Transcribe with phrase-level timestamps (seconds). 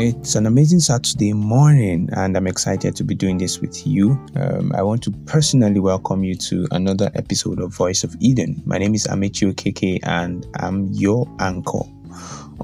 [0.00, 4.12] It's an amazing Saturday morning, and I'm excited to be doing this with you.
[4.36, 8.62] Um, I want to personally welcome you to another episode of Voice of Eden.
[8.64, 11.82] My name is Amechi Okeke, and I'm your anchor.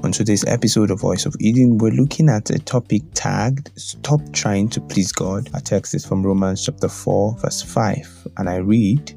[0.01, 4.69] On today's episode of Voice of Eden, we're looking at a topic tagged Stop Trying
[4.69, 5.49] to Please God.
[5.53, 9.13] Our text is from Romans chapter 4, verse 5, and I read,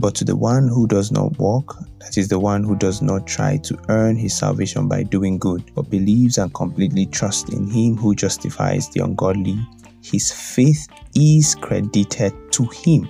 [0.00, 3.26] But to the one who does not walk that is the one who does not
[3.26, 7.96] try to earn his salvation by doing good, but believes and completely trusts in him
[7.96, 9.56] who justifies the ungodly.
[10.02, 13.08] His faith is credited to him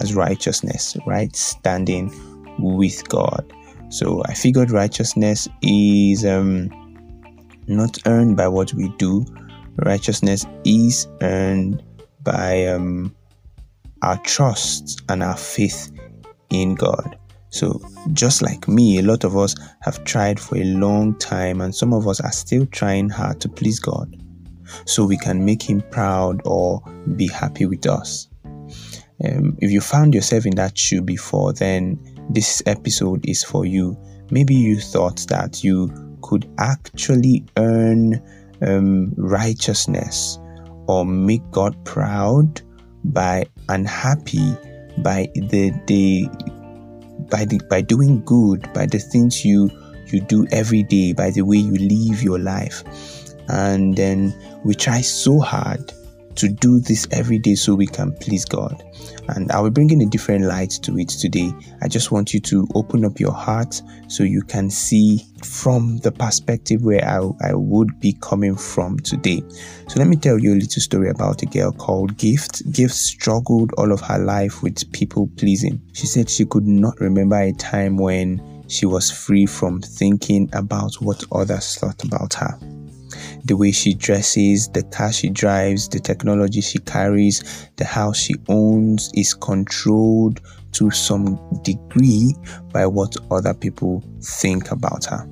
[0.00, 2.10] as righteousness, right standing
[2.58, 3.52] with God.
[3.90, 6.70] So I figured righteousness is um,
[7.68, 9.26] not earned by what we do.
[9.76, 11.82] Righteousness is earned
[12.22, 13.14] by um,
[14.02, 15.92] our trust and our faith
[16.62, 17.18] in God.
[17.50, 17.80] So,
[18.12, 21.92] just like me, a lot of us have tried for a long time, and some
[21.92, 24.16] of us are still trying hard to please God
[24.86, 26.82] so we can make Him proud or
[27.16, 28.28] be happy with us.
[29.24, 31.98] Um, if you found yourself in that shoe before, then
[32.30, 33.96] this episode is for you.
[34.30, 38.20] Maybe you thought that you could actually earn
[38.62, 40.38] um, righteousness
[40.88, 42.62] or make God proud
[43.04, 44.56] by unhappy
[44.98, 46.28] by the the
[47.30, 49.70] by the by doing good, by the things you
[50.06, 52.84] you do every day, by the way you live your life.
[53.48, 55.92] And then we try so hard
[56.36, 58.82] to do this every day so we can please God.
[59.28, 61.52] And I will bring in a different light to it today.
[61.82, 66.12] I just want you to open up your heart so you can see from the
[66.12, 69.42] perspective where I, I would be coming from today.
[69.88, 72.70] So let me tell you a little story about a girl called Gift.
[72.72, 75.80] Gift struggled all of her life with people pleasing.
[75.92, 80.94] She said she could not remember a time when she was free from thinking about
[81.00, 82.58] what others thought about her
[83.44, 88.34] the way she dresses, the car she drives, the technology she carries, the house she
[88.48, 90.40] owns is controlled
[90.72, 92.34] to some degree
[92.72, 95.28] by what other people think about her.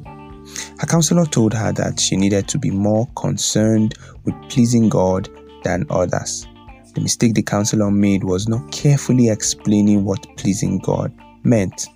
[0.79, 5.29] Her counselor told her that she needed to be more concerned with pleasing God
[5.65, 6.47] than others.
[6.95, 11.13] The mistake the counselor made was not carefully explaining what pleasing God
[11.43, 11.87] meant.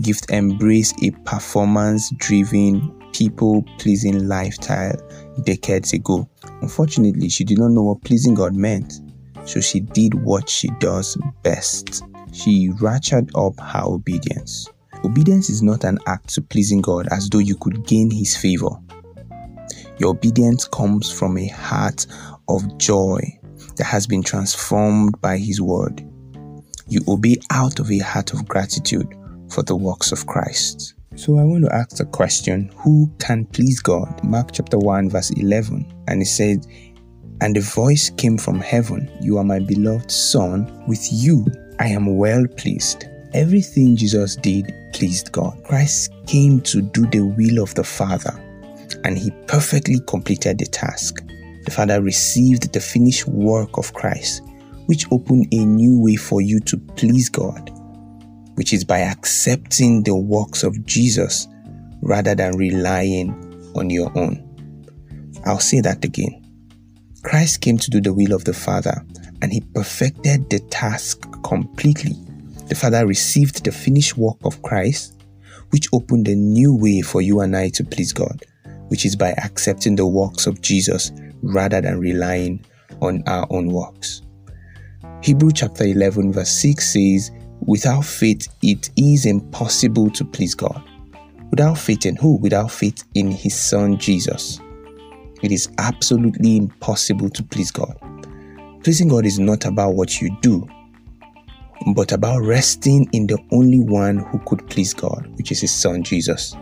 [0.00, 4.96] Gift embraced a performance driven, people pleasing lifestyle
[5.42, 6.28] decades ago.
[6.62, 9.00] Unfortunately, she did not know what pleasing God meant,
[9.44, 12.04] so she did what she does best.
[12.32, 14.68] She ratcheted up her obedience.
[15.04, 18.70] Obedience is not an act to pleasing God as though you could gain His favor.
[19.98, 22.06] Your obedience comes from a heart
[22.48, 23.20] of joy
[23.76, 26.08] that has been transformed by His word.
[26.86, 29.12] You obey out of a heart of gratitude
[29.50, 30.94] for the works of Christ.
[31.18, 34.22] So I want to ask the question who can please God?
[34.22, 36.04] Mark chapter 1, verse 11.
[36.06, 36.64] And it said,
[37.40, 41.44] And the voice came from heaven You are my beloved Son, with you
[41.80, 43.06] I am well pleased.
[43.34, 45.60] Everything Jesus did pleased God.
[45.64, 48.32] Christ came to do the will of the Father,
[49.02, 51.26] and he perfectly completed the task.
[51.64, 54.42] The Father received the finished work of Christ,
[54.86, 57.72] which opened a new way for you to please God
[58.58, 61.46] which is by accepting the works of Jesus
[62.02, 63.30] rather than relying
[63.76, 64.44] on your own.
[65.46, 66.44] I'll say that again.
[67.22, 69.06] Christ came to do the will of the Father
[69.42, 72.16] and he perfected the task completely.
[72.66, 75.22] The Father received the finished work of Christ,
[75.70, 78.44] which opened a new way for you and I to please God,
[78.88, 82.66] which is by accepting the works of Jesus rather than relying
[83.00, 84.22] on our own works.
[85.22, 87.30] Hebrew chapter 11, verse 6 says,
[87.68, 90.82] Without faith, it is impossible to please God.
[91.50, 92.36] Without faith in who?
[92.36, 94.58] Without faith in His Son Jesus.
[95.42, 97.94] It is absolutely impossible to please God.
[98.82, 100.66] Pleasing God is not about what you do,
[101.94, 106.02] but about resting in the only one who could please God, which is His Son
[106.02, 106.56] Jesus.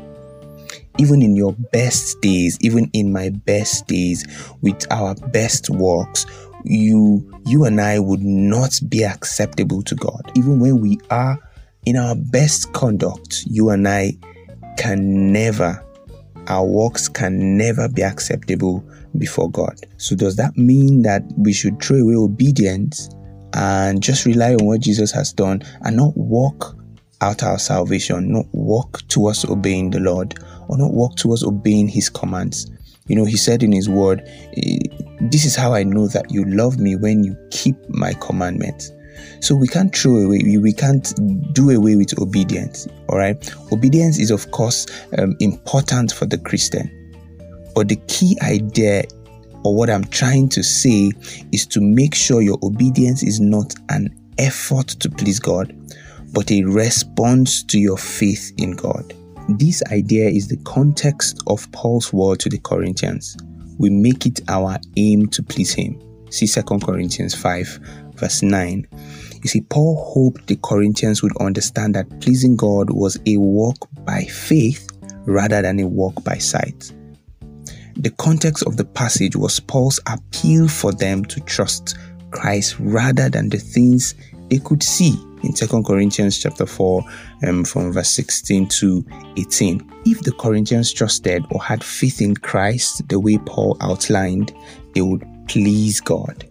[0.98, 4.26] Even in your best days, even in my best days,
[4.60, 6.26] with our best works,
[6.66, 10.32] you you and I would not be acceptable to God.
[10.34, 11.38] Even when we are
[11.84, 14.12] in our best conduct, you and I
[14.76, 15.82] can never
[16.48, 18.84] our works can never be acceptable
[19.18, 19.74] before God.
[19.96, 23.10] So does that mean that we should throw away obedience
[23.54, 26.76] and just rely on what Jesus has done and not walk
[27.20, 30.34] out our salvation, not walk towards obeying the Lord,
[30.68, 32.70] or not walk towards obeying his commands?
[33.08, 34.22] You know, he said in his word,
[34.56, 34.78] eh,
[35.20, 38.92] This is how I know that you love me when you keep my commandments.
[39.40, 41.14] So we can't throw away, we can't
[41.54, 42.86] do away with obedience.
[43.08, 43.36] All right.
[43.72, 44.86] Obedience is, of course,
[45.18, 46.90] um, important for the Christian.
[47.74, 49.04] But the key idea
[49.66, 51.10] or what I'm trying to say
[51.52, 55.74] is to make sure your obedience is not an effort to please God,
[56.32, 59.12] but a response to your faith in God.
[59.48, 63.36] This idea is the context of Paul's word to the Corinthians.
[63.78, 66.02] We make it our aim to please Him.
[66.30, 67.78] See 2 Corinthians 5,
[68.16, 68.88] verse 9.
[69.42, 74.24] You see, Paul hoped the Corinthians would understand that pleasing God was a walk by
[74.24, 74.88] faith
[75.26, 76.92] rather than a walk by sight.
[77.94, 81.96] The context of the passage was Paul's appeal for them to trust
[82.32, 84.16] Christ rather than the things
[84.48, 85.14] they could see
[85.46, 87.02] in 2 Corinthians chapter 4
[87.46, 89.04] um, from verse 16 to
[89.36, 89.92] 18.
[90.04, 94.52] If the Corinthians trusted or had faith in Christ the way Paul outlined,
[94.94, 96.44] they would please God.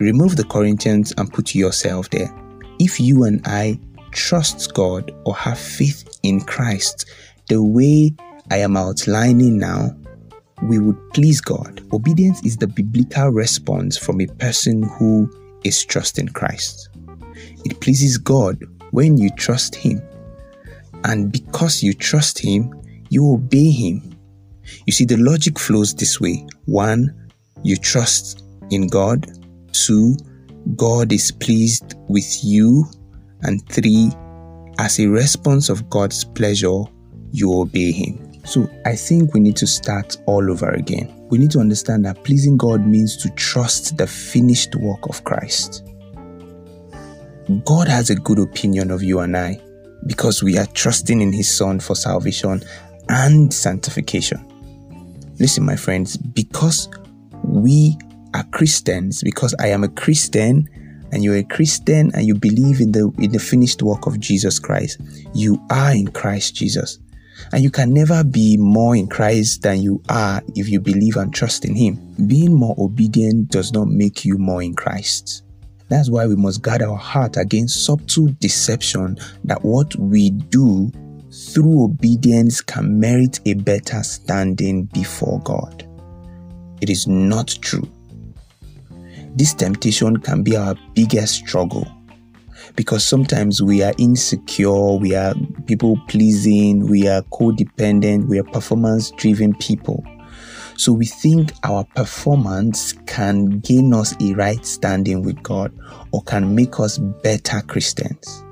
[0.00, 2.34] Remove the Corinthians and put yourself there.
[2.78, 3.78] If you and I
[4.10, 7.06] trust God or have faith in Christ
[7.48, 8.12] the way
[8.50, 9.90] I am outlining now,
[10.62, 11.86] we would please God.
[11.92, 15.30] Obedience is the biblical response from a person who
[15.64, 16.89] is trusting Christ.
[17.64, 20.00] It pleases God when you trust Him.
[21.04, 22.74] And because you trust Him,
[23.08, 24.14] you obey Him.
[24.86, 27.30] You see, the logic flows this way one,
[27.62, 29.26] you trust in God,
[29.72, 30.16] Two,
[30.76, 32.84] God is pleased with you.
[33.42, 34.10] And three,
[34.78, 36.82] as a response of God's pleasure,
[37.32, 38.44] you obey Him.
[38.44, 41.14] So I think we need to start all over again.
[41.30, 45.89] We need to understand that pleasing God means to trust the finished work of Christ.
[47.58, 49.60] God has a good opinion of you and I
[50.06, 52.62] because we are trusting in His Son for salvation
[53.08, 54.46] and sanctification.
[55.40, 56.88] Listen, my friends, because
[57.42, 57.96] we
[58.34, 60.68] are Christians because I am a Christian
[61.10, 64.60] and you're a Christian and you believe in the in the finished work of Jesus
[64.60, 65.00] Christ,
[65.34, 67.00] you are in Christ Jesus.
[67.52, 71.34] And you can never be more in Christ than you are if you believe and
[71.34, 72.14] trust in Him.
[72.28, 75.42] Being more obedient does not make you more in Christ.
[75.90, 80.92] That's why we must guard our heart against subtle deception that what we do
[81.32, 85.84] through obedience can merit a better standing before God.
[86.80, 87.90] It is not true.
[89.34, 91.86] This temptation can be our biggest struggle
[92.76, 95.34] because sometimes we are insecure, we are
[95.66, 100.04] people pleasing, we are codependent, we are performance driven people.
[100.80, 105.78] So we think our performance can gain us a right standing with God
[106.10, 108.42] or can make us better Christians.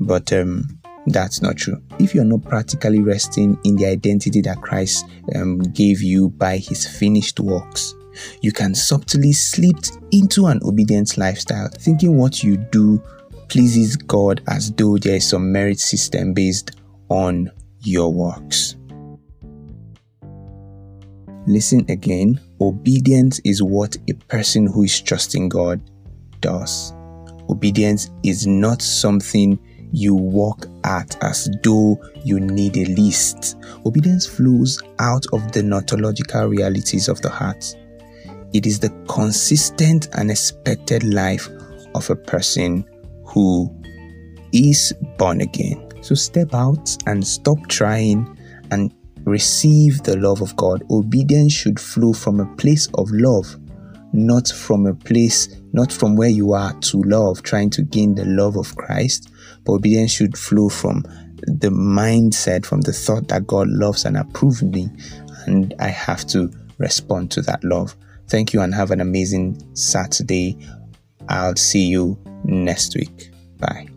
[0.00, 1.76] But um, that's not true.
[1.98, 5.04] If you're not practically resting in the identity that Christ
[5.36, 7.94] um, gave you by his finished works,
[8.40, 9.76] you can subtly slip
[10.10, 13.02] into an obedient lifestyle, thinking what you do
[13.50, 16.70] pleases God as though there is some merit system based
[17.10, 17.50] on
[17.82, 18.76] your works.
[21.46, 25.80] Listen again obedience is what a person who is trusting God
[26.40, 26.92] does.
[27.50, 29.58] Obedience is not something
[29.92, 33.56] you walk at as though you need a list.
[33.84, 37.76] Obedience flows out of the nontological realities of the heart.
[38.52, 41.48] It is the consistent and expected life
[41.94, 42.84] of a person
[43.24, 43.74] who
[44.52, 45.88] is born again.
[46.02, 48.38] So step out and stop trying
[48.70, 48.92] and
[49.24, 50.82] receive the love of God.
[50.90, 53.56] Obedience should flow from a place of love,
[54.12, 58.24] not from a place, not from where you are to love, trying to gain the
[58.24, 59.30] love of Christ.
[59.64, 61.04] But obedience should flow from
[61.46, 64.88] the mindset, from the thought that God loves and approves me,
[65.46, 67.96] and I have to respond to that love.
[68.28, 70.58] Thank you and have an amazing Saturday.
[71.28, 73.30] I'll see you next week.
[73.58, 73.91] Bye.